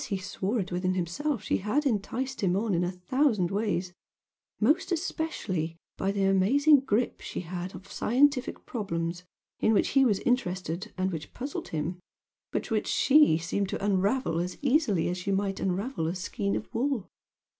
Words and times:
he 0.07 0.17
swore 0.17 0.59
it 0.59 0.71
within 0.71 0.95
himself, 0.95 1.43
she 1.43 1.57
had 1.57 1.85
enticed 1.85 2.41
him 2.41 2.55
on 2.55 2.73
in 2.73 2.83
a 2.83 2.91
thousand 2.91 3.51
ways, 3.51 3.93
most 4.59 4.91
especially 4.91 5.77
by 5.95 6.11
the 6.11 6.23
amazing 6.23 6.79
"grip" 6.79 7.21
she 7.21 7.41
had 7.41 7.75
of 7.75 7.85
scientific 7.91 8.65
problems 8.65 9.21
in 9.59 9.73
which 9.73 9.89
he 9.89 10.03
was 10.03 10.17
interested 10.21 10.91
and 10.97 11.11
which 11.11 11.35
puzzled 11.35 11.67
him, 11.67 11.99
but 12.51 12.71
which 12.71 12.87
she 12.87 13.37
seemed 13.37 13.69
to 13.69 13.85
unravel 13.85 14.39
as 14.39 14.57
easily 14.63 15.07
as 15.07 15.19
she 15.19 15.31
might 15.31 15.59
unravel 15.59 16.07
a 16.07 16.15
skein 16.15 16.55
of 16.55 16.67
wool. 16.73 17.07